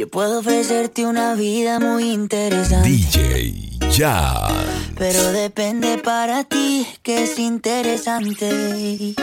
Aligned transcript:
Yo 0.00 0.08
puedo 0.08 0.38
ofrecerte 0.38 1.04
una 1.04 1.34
vida 1.34 1.78
muy 1.78 2.10
interesante. 2.10 2.88
DJ 2.88 3.78
Jan. 3.92 4.50
Pero 4.96 5.30
depende 5.30 5.98
para 5.98 6.44
ti 6.44 6.86
que 7.02 7.24
es 7.24 7.38
interesante. 7.38 8.48
Si 8.48 9.14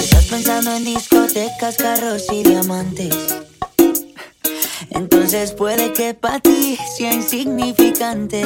estás 0.00 0.24
pensando 0.24 0.74
en 0.74 0.84
discotecas, 0.84 1.76
carros 1.76 2.24
y 2.32 2.42
diamantes. 2.42 3.14
Entonces 4.90 5.52
puede 5.52 5.92
que 5.92 6.12
para 6.14 6.40
ti 6.40 6.76
sea 6.98 7.12
insignificante. 7.12 8.42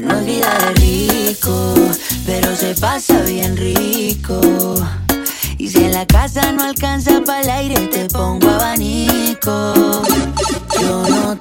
No 0.00 0.20
es 0.20 0.24
vida 0.24 0.58
de 0.58 0.74
rico, 0.80 1.74
pero 2.24 2.56
se 2.56 2.74
pasa 2.76 3.20
bien 3.24 3.58
rico. 3.58 4.40
Y 5.58 5.68
si 5.68 5.84
en 5.84 5.92
la 5.92 6.06
casa 6.06 6.52
no 6.52 6.62
alcanza 6.62 7.20
para 7.26 7.40
el 7.42 7.50
aire, 7.50 7.88
te 7.88 8.06
pongo 8.06 8.48
abanico. 8.48 10.02
Yo 10.80 11.02
no 11.08 11.36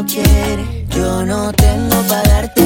Diosito 0.00 0.04
quiere. 0.06 0.86
Yo 0.90 1.24
no 1.24 1.52
tengo 1.52 2.02
para 2.08 2.22
darte 2.22 2.59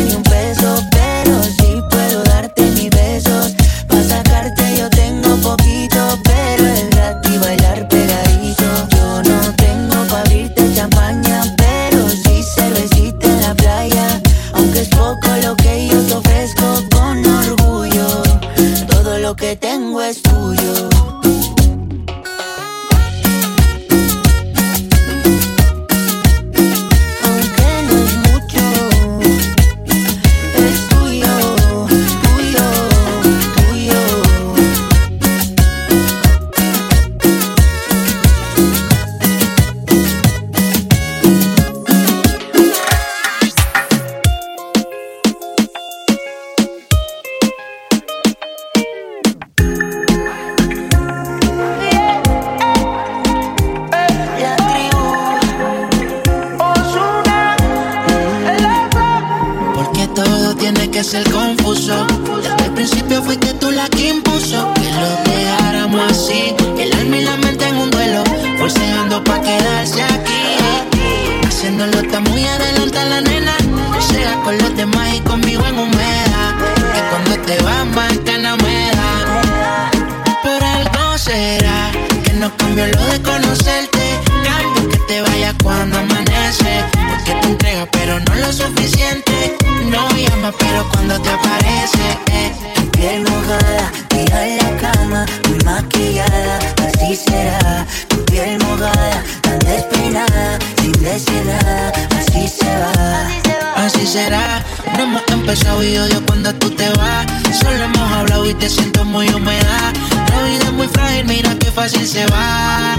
muy 95.49 95.59
maquillada, 95.65 96.59
así 96.87 97.15
será. 97.15 97.87
Tu 98.09 98.25
piel 98.25 98.59
mojada, 98.59 99.23
tan 99.43 99.59
despeinada, 99.61 100.59
sin 100.81 100.93
decir 100.93 101.43
nada, 101.47 101.93
así 102.19 102.49
se 102.49 102.67
va. 102.67 103.85
Así 103.85 104.07
será, 104.07 104.65
no 104.97 105.03
hemos 105.05 105.23
empezado 105.29 105.83
y 105.85 105.97
odio 105.99 106.25
cuando 106.27 106.53
tú 106.55 106.71
te 106.71 106.89
vas. 106.91 107.27
Solo 107.61 107.85
hemos 107.85 108.13
hablado 108.13 108.49
y 108.49 108.55
te 108.55 108.69
siento 108.69 109.05
muy 109.05 109.29
húmeda. 109.29 109.93
La 110.31 110.43
vida 110.43 110.65
es 110.65 110.73
muy 110.73 110.89
frágil, 110.89 111.27
mira 111.27 111.55
qué 111.61 111.71
fácil 111.71 112.07
se 112.07 112.27
va. 112.27 112.95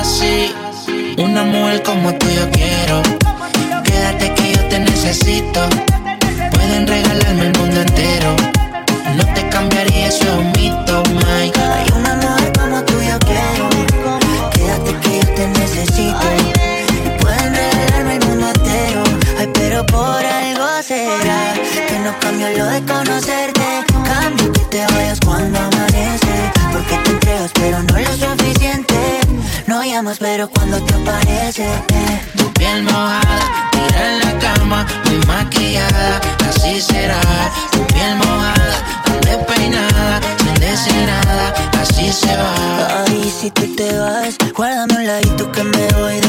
Así, 0.00 0.52
una 1.16 1.44
mujer 1.44 1.82
como 1.82 2.12
tú 2.14 2.26
yo 2.28 2.50
quiero. 2.50 3.02
Quédate 3.84 4.34
que 4.34 4.52
yo 4.52 4.68
te 4.68 4.78
necesito. 4.80 5.60
Pueden 6.52 6.86
regalarme 6.86 7.46
el 7.46 7.58
mundo 7.58 7.80
entero. 7.80 8.59
No 9.16 9.24
te 9.34 9.48
cambiaría, 9.48 10.08
eso 10.08 10.40
es 10.40 10.58
mito, 10.58 11.02
Mike. 11.14 11.60
Hay 11.60 11.86
una 11.96 12.14
mujer 12.16 12.52
como 12.58 12.82
tú 12.84 12.94
yo 13.00 13.18
quiero, 13.20 13.68
quédate 14.52 14.94
que 15.02 15.20
yo 15.20 15.34
te 15.34 15.46
necesito. 15.48 16.26
Y 17.04 17.22
pueden 17.22 17.54
regalarme 17.54 18.16
el 18.16 18.26
mundo 18.26 18.46
entero, 18.48 19.02
ay 19.38 19.50
pero 19.54 19.84
por 19.86 20.24
algo 20.24 20.66
será 20.82 21.54
que 21.88 21.98
no 22.04 22.18
cambio 22.20 22.48
lo 22.56 22.66
de 22.66 22.80
conocerte. 22.84 23.84
Cambio 24.04 24.52
que 24.52 24.60
te 24.60 24.86
vayas 24.86 25.20
cuando 25.24 25.58
amanece, 25.58 26.52
porque 26.72 26.96
te 27.04 27.10
entregas 27.10 27.50
pero 27.54 27.82
no 27.82 27.98
lo 27.98 28.12
suficiente. 28.16 29.20
No 29.66 29.84
llamas 29.84 30.18
pero 30.18 30.48
cuando 30.48 30.80
te 30.82 30.94
aparece. 30.94 31.68
Tu 32.36 32.52
piel 32.54 32.82
mojada, 32.82 33.70
tira 33.70 34.10
en 34.10 34.18
la 34.20 34.38
cama, 34.38 34.86
muy 35.04 35.18
maquillada, 35.26 36.20
así 36.48 36.80
será. 36.80 37.20
Tu 37.70 37.86
piel 37.86 38.16
mojada, 38.16 38.99
despeinada, 39.30 40.20
sin 40.38 40.54
decir 40.54 40.94
nada, 41.06 41.54
así 41.80 42.12
se 42.12 42.36
va. 42.36 43.04
Ay, 43.04 43.32
si 43.40 43.50
tú 43.50 43.74
te 43.76 43.96
vas, 43.98 44.36
guárdame 44.54 44.94
un 44.96 45.06
ladito 45.06 45.50
que 45.52 45.62
me 45.62 45.86
voy 45.98 46.19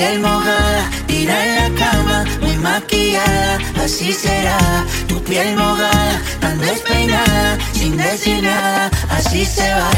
piel 0.00 0.20
mojada, 0.20 0.90
tira 1.06 1.36
en 1.44 1.54
la 1.56 1.68
cama, 1.78 2.24
muy 2.40 2.56
maquillada, 2.56 3.58
así 3.84 4.14
será. 4.14 4.58
Tu 5.06 5.22
piel 5.24 5.54
mojada, 5.56 6.22
tan 6.40 6.58
despeinada, 6.58 7.58
sin 7.74 7.98
decir 7.98 8.42
nada, 8.42 8.90
así 9.10 9.44
se 9.44 9.68
va. 9.74 9.90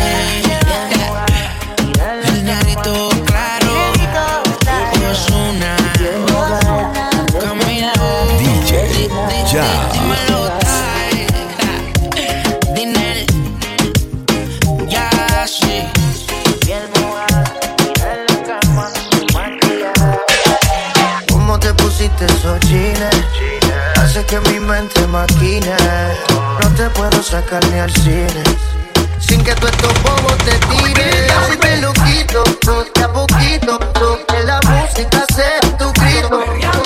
El 2.34 2.76
todo 2.82 3.10
claro, 3.28 3.72
Osuna, 5.12 5.76
Camilo, 7.40 7.92
DJ, 8.40 9.08
ya. 9.52 9.64
Eh. 12.16 12.36
Dinel. 12.74 13.26
que 24.32 24.50
mi 24.50 24.60
mente 24.60 25.06
maquine. 25.08 25.76
No 26.62 26.68
te 26.74 26.88
puedo 26.90 27.22
sacar 27.22 27.62
ni 27.66 27.80
al 27.80 27.92
cine. 27.92 28.42
Sin 29.18 29.44
que 29.44 29.54
tú 29.54 29.66
estos 29.66 30.02
bobos 30.02 30.38
te 30.38 30.52
tiren. 30.70 31.30
Así 31.38 31.58
me 31.62 31.76
lo 31.82 31.92
quito, 31.92 32.42
a 33.04 33.12
poquito. 33.12 33.78
Que 34.28 34.42
la 34.44 34.58
música 34.70 35.26
sea 35.34 35.60
tu 35.76 35.92
grito. 35.92 36.81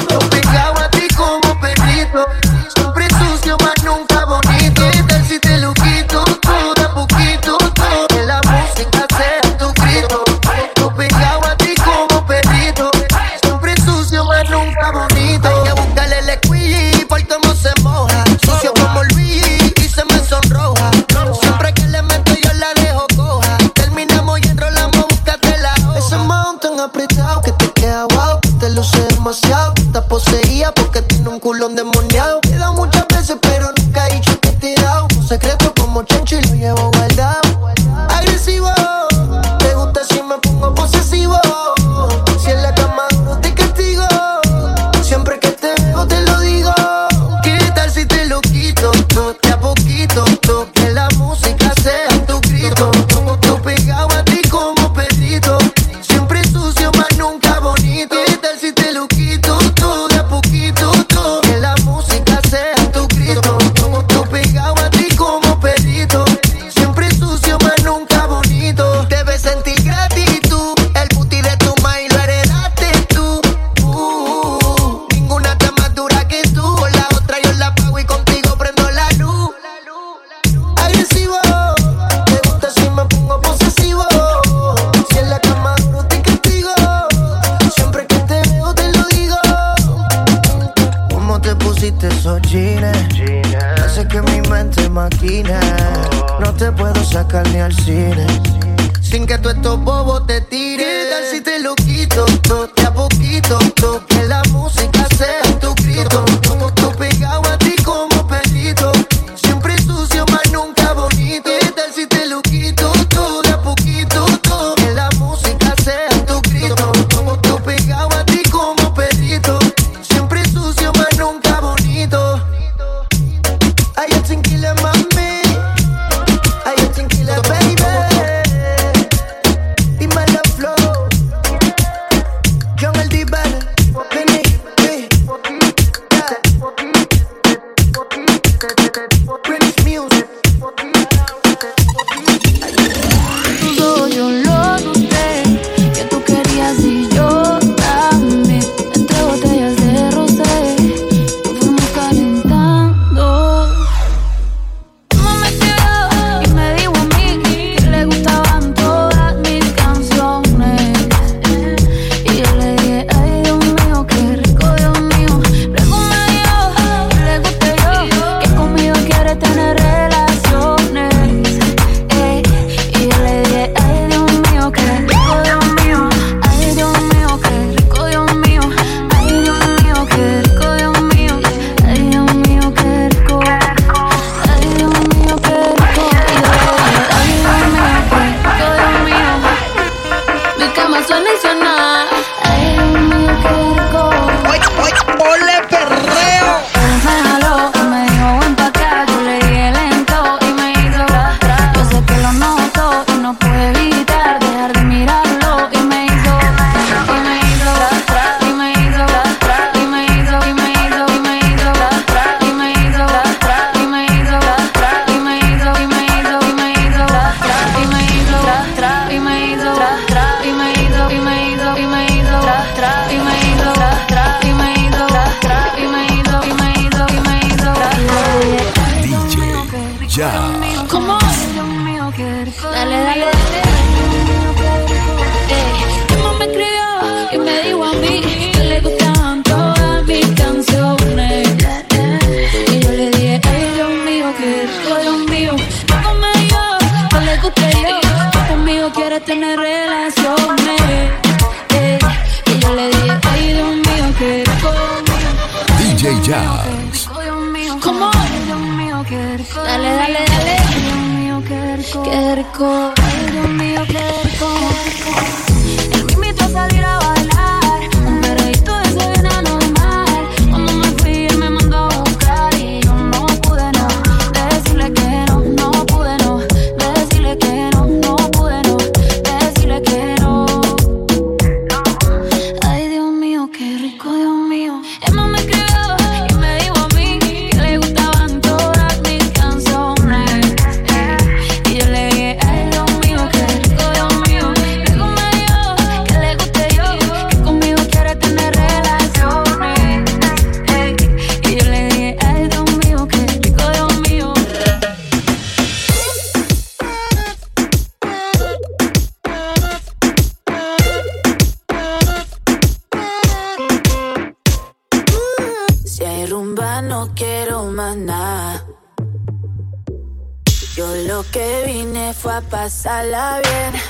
Fue 322.12 322.34
a 322.34 322.40
pasarla 322.40 323.40
bien. 323.42 323.82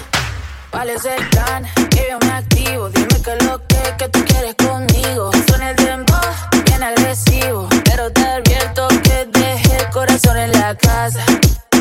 ¿Cuál 0.70 0.90
es 0.90 1.04
el? 1.04 1.88
Que 1.90 2.08
yo 2.10 2.18
me 2.20 2.32
activo. 2.32 2.88
Dime 2.88 3.22
que 3.22 3.44
lo 3.44 3.58
que, 3.66 3.94
que 3.98 4.08
tú 4.08 4.24
quieres 4.24 4.54
conmigo. 4.54 5.30
Suena 5.48 5.70
el 5.70 5.76
dembow, 5.76 6.20
bien 6.64 6.82
agresivo. 6.82 7.68
Pero 7.84 8.10
te 8.12 8.22
advierto 8.22 8.88
que 9.02 9.26
dejé 9.26 9.76
el 9.76 9.90
corazón 9.90 10.36
en 10.38 10.52
la 10.52 10.74
casa. 10.76 11.24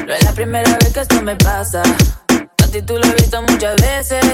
No 0.05 0.13
es 0.13 0.23
la 0.23 0.31
primera 0.33 0.69
vez 0.69 0.93
que 0.93 1.01
esto 1.01 1.21
me 1.21 1.35
pasa. 1.35 1.81
A 1.83 2.81
tú 2.85 2.97
lo 2.97 3.05
he 3.05 3.13
visto 3.13 3.41
muchas 3.41 3.75
veces. 3.81 4.25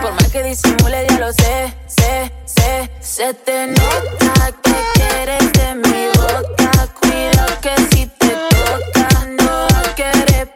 Por 0.00 0.12
más 0.12 0.28
que 0.30 0.42
disimule, 0.42 1.06
ya 1.08 1.18
lo 1.18 1.32
sé, 1.32 1.74
sé, 1.86 2.32
sé. 2.44 2.90
Se 3.00 3.34
te 3.34 3.66
nota 3.66 4.52
que 4.62 4.74
quieres 4.94 5.52
de 5.52 5.74
mi 5.74 6.06
boca. 6.18 6.88
Cuidado 7.00 7.60
que 7.60 7.74
si 7.90 8.06
te 8.06 8.28
toca, 8.28 9.08
no 9.42 9.66
quieres 9.96 10.46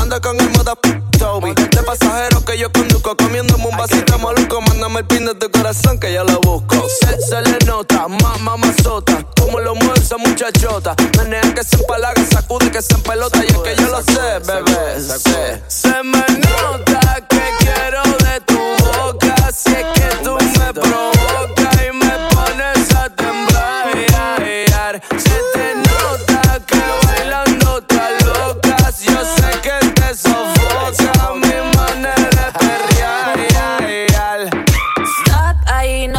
ando 0.00 0.20
con 0.20 0.40
el 0.40 0.50
moda 0.50 0.74
Toby. 1.18 1.54
De 1.54 1.82
pasajero 1.84 2.44
que 2.44 2.58
yo 2.58 2.72
conduzco. 2.72 3.16
Comiéndome 3.16 3.66
un 3.66 3.76
vasito 3.76 4.18
maluco. 4.18 4.60
Mándame 4.62 5.00
el 5.00 5.06
pin 5.06 5.26
de 5.26 5.34
tu 5.34 5.50
corazón 5.50 5.98
que 6.00 6.12
yo 6.12 6.24
lo 6.24 6.40
busco. 6.40 6.88
Se, 7.28 7.40
le 7.42 7.58
nota, 7.64 8.08
más 8.08 8.40
mamazota. 8.40 9.24
Como 9.40 9.60
lo 9.60 9.74
mueve 9.76 10.00
esa 10.00 10.16
muchachota. 10.16 10.96
Menea 11.18 11.54
que 11.54 11.62
se 11.62 11.76
empalaga, 11.76 12.24
sacude 12.26 12.70
que 12.72 12.82
se 12.82 12.94
empelota. 12.94 13.44
Y 13.44 13.46
es 13.46 13.58
que 13.58 13.76
yo 13.76 13.88
lo 13.88 14.02
sé, 14.02 14.40
bebé. 14.44 15.62
Se 15.68 16.02
me 16.02 16.24
nota 16.40 16.91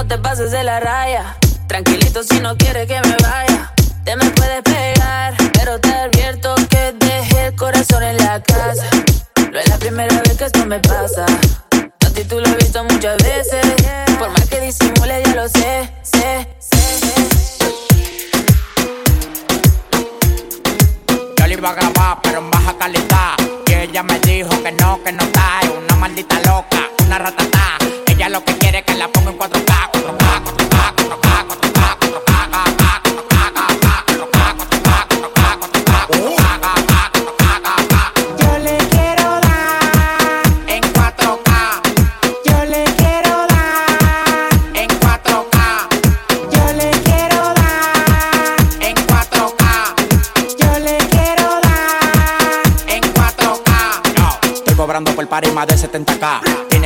te 0.07 0.17
pases 0.17 0.51
de 0.51 0.63
la 0.63 0.79
raya. 0.79 1.37
Tranquilito 1.67 2.23
si 2.23 2.39
no 2.39 2.57
quieres 2.57 2.87
que 2.87 2.99
me 3.07 3.15
vaya. 3.21 3.73
Te 4.03 4.15
me 4.15 4.29
puedes 4.31 4.61
pegar, 4.61 5.33
pero 5.53 5.79
te 5.79 5.93
advierto 5.93 6.55
que 6.69 6.93
dejé 6.93 7.47
el 7.47 7.55
corazón 7.55 8.03
en 8.03 8.17
la 8.17 8.41
casa. 8.41 8.89
No 9.51 9.59
es 9.59 9.69
la 9.69 9.77
primera 9.77 10.15
vez 10.21 10.37
que 10.37 10.45
esto 10.45 10.65
me 10.65 10.79
pasa. 10.79 11.25
A 11.25 12.27
tú 12.27 12.39
lo 12.39 12.47
he 12.47 12.55
visto 12.55 12.83
muchas 12.83 13.17
veces. 13.17 13.65
Por 14.19 14.29
más 14.29 14.47
que 14.49 14.59
disimule, 14.61 15.21
ya 15.25 15.35
lo 15.35 15.47
sé, 15.47 15.89
sé, 16.01 16.47
sé. 16.59 16.81
Yo 21.37 21.47
le 21.47 21.53
iba 21.53 21.69
a 21.69 21.73
grabar, 21.73 22.19
pero 22.23 22.39
en 22.39 22.51
baja 22.51 22.77
calidad. 22.77 23.35
Y 23.67 23.73
ella 23.73 24.03
me 24.03 24.19
dijo 24.19 24.49
que 24.63 24.71
no, 24.73 25.01
que 25.03 25.11
no 25.11 25.23
está. 25.23 25.59
Es 25.61 25.69
una 25.69 25.95
maldita 25.95 26.35
loca, 26.45 26.89
una 27.05 27.17
ratata. 27.19 27.77
Ella 28.07 28.29
lo 28.29 28.43
que 28.43 28.57
quiere 28.57 28.79
es 28.79 28.85
que 28.85 28.93
la 28.95 29.07
ponga 29.07 29.31
en 29.31 29.39
4K, 29.39 29.62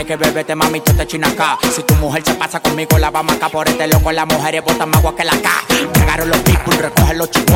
que 0.08 0.16
beberte, 0.16 0.56
mami, 0.56 0.80
tú 0.80 0.94
te 0.94 1.06
china 1.06 1.28
acá. 1.28 1.58
Si 1.70 1.84
tu 1.84 1.94
mujer 1.96 2.24
se 2.26 2.34
pasa 2.36 2.62
conmigo, 2.62 2.98
la 2.98 3.12
vamos 3.12 3.36
acá 3.36 3.50
por 3.50 3.68
este 3.68 3.88
loco. 3.88 4.12
Las 4.14 4.26
mujeres 4.26 4.64
botan 4.64 4.90
más 4.90 5.00
agua 5.00 5.14
que 5.16 5.26
la 5.26 5.34
K. 5.34 5.50
Llegaron 5.94 6.30
los 6.30 6.40
people, 6.40 6.78
recogen 6.78 7.18
los 7.18 7.30
chihuahuas. 7.30 7.47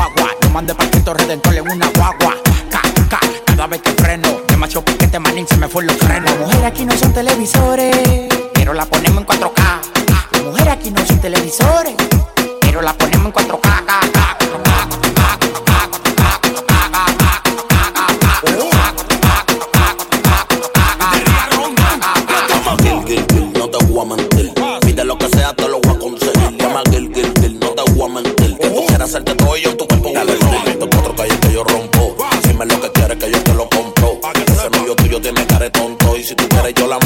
Yo 36.73 36.87
la 36.87 37.00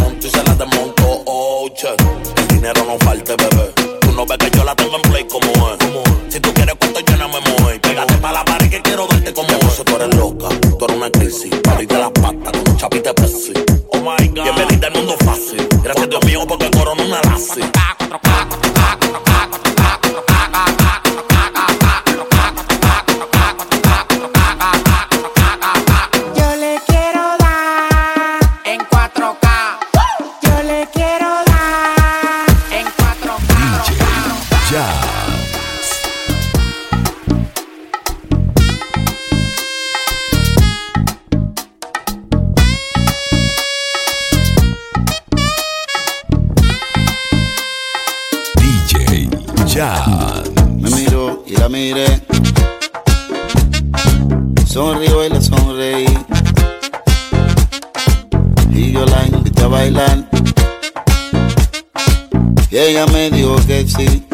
Y 62.76 62.78
ella 62.78 63.06
me 63.06 63.30
dijo 63.30 63.56
que 63.68 63.88
sí. 63.88 64.28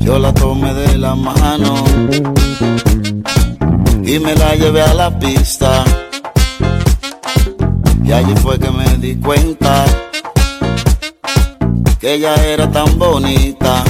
Yo 0.00 0.18
la 0.18 0.34
tomé 0.34 0.74
de 0.74 0.98
la 0.98 1.14
mano 1.14 1.82
y 4.04 4.18
me 4.18 4.34
la 4.34 4.54
llevé 4.54 4.82
a 4.82 4.92
la 4.92 5.18
pista. 5.18 5.82
Y 8.04 8.12
allí 8.12 8.34
fue 8.42 8.58
que 8.58 8.70
me 8.70 8.84
di 8.98 9.16
cuenta 9.16 9.86
que 11.98 12.16
ella 12.16 12.34
era 12.34 12.70
tan 12.70 12.98
bonita. 12.98 13.82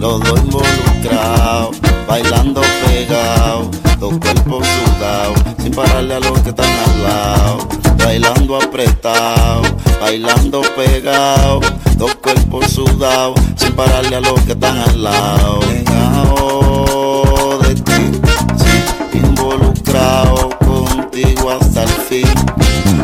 Los 0.00 0.20
dos 0.20 0.38
involucrados, 0.38 1.80
bailando 2.06 2.60
pegados, 2.86 3.68
dos 4.10 4.18
cuerpos 4.18 4.66
sudados, 4.66 5.38
sin 5.62 5.72
pararle 5.72 6.14
a 6.14 6.20
los 6.20 6.38
que 6.40 6.50
están 6.50 6.66
al 6.66 7.02
lado. 7.02 7.68
Bailando 7.96 8.56
apretado, 8.56 9.62
bailando 9.98 10.60
pegado, 10.76 11.60
dos 11.96 12.14
cuerpos 12.16 12.70
sudados, 12.70 13.40
sin 13.56 13.72
pararle 13.72 14.16
a 14.16 14.20
los 14.20 14.38
que 14.42 14.52
están 14.52 14.76
al 14.78 15.02
lado. 15.02 15.60
Pegado 15.60 17.58
de 17.62 17.74
ti, 17.76 18.20
sí, 18.58 19.18
involucrado 19.18 20.50
contigo 20.58 21.50
hasta 21.50 21.84
el 21.84 21.88
fin, 21.88 22.28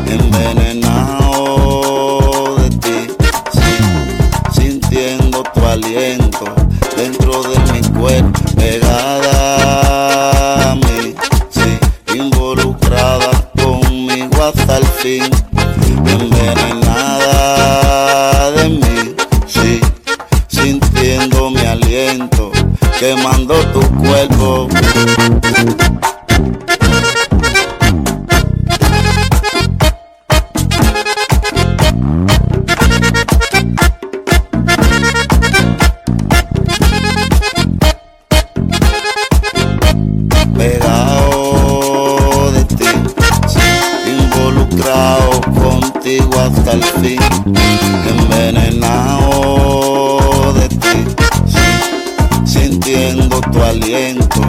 envenenado 0.07 1.20
quemando 23.01 23.55
tu 23.73 23.81
cuerpo. 23.97 25.40
Tu 53.53 53.63
aliento 53.63 54.41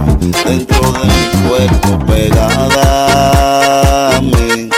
dentro 0.46 0.92
de 0.94 1.00
mi 1.06 1.28
cuerpo, 1.48 2.06
pegada 2.06 2.88
a 4.18 4.22
mí, 4.22 4.70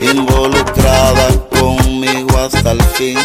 involucrada 0.00 1.28
conmigo 1.50 2.38
hasta 2.38 2.72
el 2.72 2.80
fin, 2.82 3.18